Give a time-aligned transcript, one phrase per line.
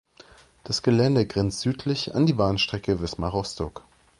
[0.63, 3.83] Das Gelände grenzt südlich an die Bahnstrecke Wismar–Rostock.